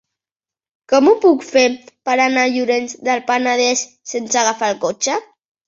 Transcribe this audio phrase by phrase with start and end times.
[0.93, 1.65] Com ho puc fer
[2.09, 5.23] per anar a Llorenç del Penedès sense agafar el cotxe?